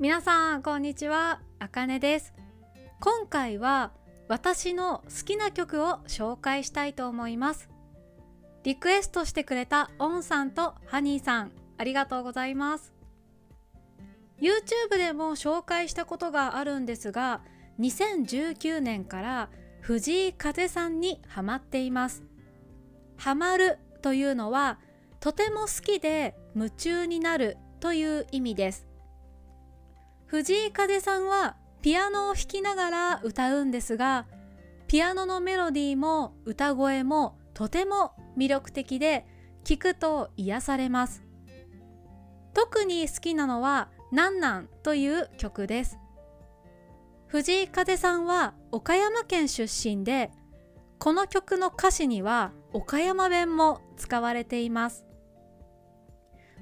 [0.00, 1.42] 皆さんこんにちは。
[1.58, 2.32] あかねです。
[3.00, 3.92] 今回は
[4.28, 7.68] 私の好きな曲を紹介したいと思います。
[8.64, 12.94] リクエストしてくれたオンさんとハニーさんありがとうございます。
[14.40, 17.42] YouTube でも紹介したことがあるんですが
[17.78, 19.50] 2019年から
[19.82, 22.22] 藤井風さんにハマっています。
[23.18, 24.78] ハマるというのは
[25.20, 28.89] とても好きで夢中になるという意味です。
[30.30, 34.26] 藤井風さんはピアノを弾きながら歌うんですが
[34.86, 39.26] ピアノのメロディーも歌声もとても魅力的で
[39.64, 41.24] 聴くと癒されます。
[42.54, 45.98] 特に好きなのは「なんなん」という曲です。
[47.26, 50.30] 藤井風さんは岡山県出身で
[51.00, 55.04] この曲の歌詞には岡山弁も使われています。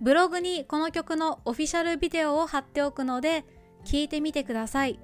[0.00, 3.44] ブログにこの曲のオフィシャルビデオを貼っておくので
[3.86, 4.98] 聞いてみてください。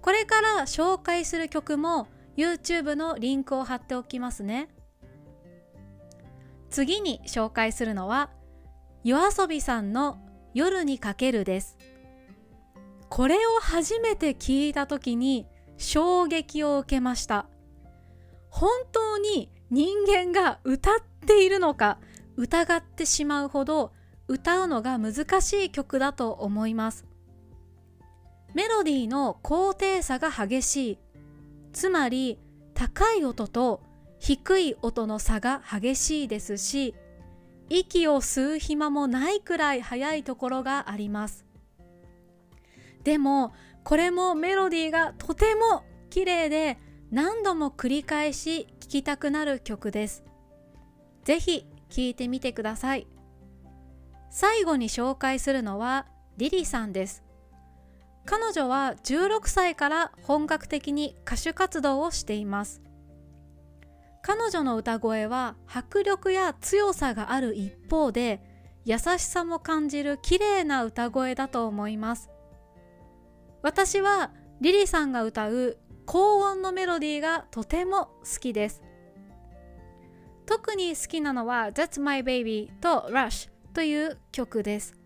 [0.00, 2.06] これから紹介する曲も
[2.36, 4.68] YouTube のリンクを貼っておきますね。
[6.70, 8.30] 次に紹介するのは
[9.04, 10.18] yoasobi さんの
[10.54, 11.76] 夜にかけるです。
[13.08, 15.46] これを初めて聞いた時に
[15.78, 17.46] 衝撃を受けました。
[18.50, 21.98] 本当に人間が歌っているのか
[22.36, 23.92] 疑ってしまうほど
[24.28, 27.07] 歌うのが難しい曲だと思います。
[28.54, 30.98] メロディーの高低差が激しい。
[31.72, 32.38] つまり
[32.74, 33.82] 高い音と
[34.18, 36.94] 低い音の差が激しいですし
[37.68, 41.44] 息を吸う暇もないくらい速いところがあります。
[43.04, 43.52] でも
[43.84, 46.78] これもメロディーがとても綺麗で
[47.10, 50.24] 何度も繰り返し聴きたくなる曲です。
[51.24, 53.06] ぜひ聴いてみてください。
[54.30, 57.27] 最後に紹介するのはリリさんです。
[58.30, 62.82] 彼女は16歳から本格的に歌手活動をしています。
[64.20, 68.42] 彼女の歌声は迫力や強さがある一方で
[68.84, 72.28] 優しさも感じる綺麗な歌声だと思います。
[73.62, 74.30] 私は
[74.60, 78.82] リリさんが歌う高音のメロディーがとても好きです。
[80.44, 84.97] 特に好きなのは That's My Baby と Rush という曲です。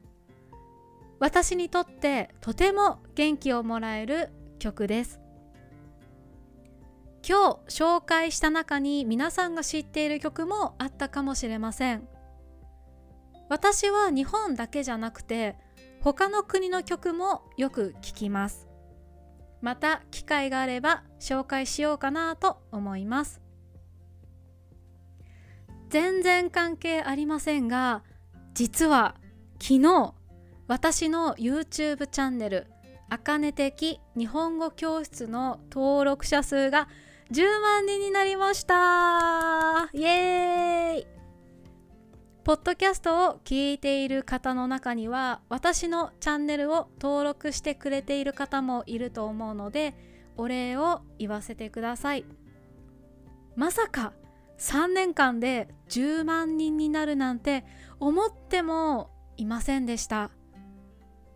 [1.23, 5.21] 私にとってとても元気をもらえる曲です。
[7.25, 12.09] 今日紹介した中に皆さんが知っている曲もあったかもしれません。
[13.49, 15.55] 私は日本だけじゃなくて
[16.01, 18.67] 他の国の曲もよく聴きます。
[19.61, 23.41] また機会があれば紹介しようかなと思います。
[25.89, 28.03] 全然関係ありませんが
[28.55, 29.15] 実は
[29.61, 30.15] 昨日
[30.69, 32.67] 私の YouTube チャンネル
[33.09, 36.89] あかね的日本語教室の登録者数が
[37.31, 39.91] 10万人になりました。
[39.93, 41.07] イエーイ。
[42.45, 49.95] ポッドキャストを聞いている方の中には私のチャンネルを登録してくれている方もいると思うので
[50.37, 52.25] お礼を言わせてください。
[53.57, 54.13] まさか
[54.59, 57.65] 3年間で10万人になるなんて
[58.01, 60.31] 思ってもいませんでした。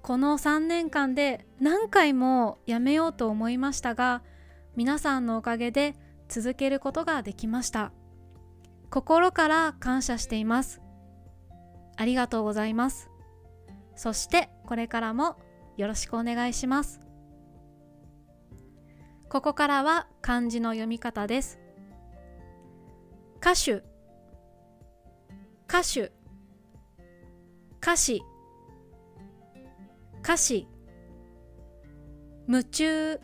[0.07, 4.23] この3年間で何回もやめようと思いましたが
[4.77, 5.97] 皆さんのおかげで
[6.29, 7.91] 続けることができました。
[8.89, 10.81] 心から感謝しています。
[11.97, 13.11] ありがとうございます。
[13.97, 15.39] そしてこれからも
[15.77, 17.01] よろしくお願いします。
[19.29, 21.59] ここからは漢字の読み方です。
[23.41, 23.83] 歌手。
[25.67, 26.13] 歌手。
[27.81, 28.23] 歌詞。
[30.27, 30.67] 歌詞。
[32.49, 33.21] 夢中。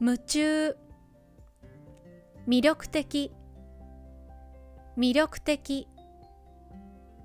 [0.00, 0.76] 夢中。
[2.44, 3.30] 魅力的。
[4.96, 5.86] 魅力的。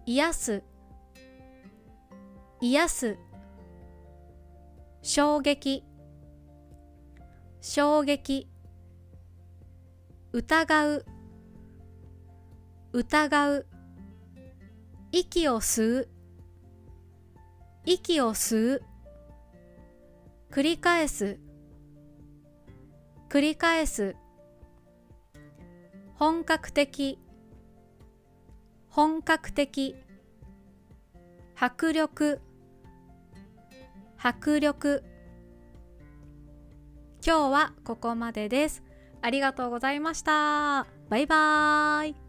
[0.05, 0.63] 癒す。
[2.61, 3.17] 癒す。
[5.01, 5.83] 衝撃。
[7.61, 8.47] 衝撃。
[10.33, 11.05] 疑う。
[12.93, 13.65] 疑う。
[15.11, 16.16] 息を吸う。
[17.89, 18.83] 息を吸う。
[20.51, 21.39] 繰り返す。
[23.29, 24.17] 繰り返す。
[26.15, 27.17] 本格的。
[28.89, 29.95] 本格的。
[31.55, 32.41] 迫力。
[34.17, 35.05] 迫力。
[37.25, 38.83] 今日はここまでです。
[39.21, 40.87] ありがとうございました。
[41.07, 42.26] バイバーイ。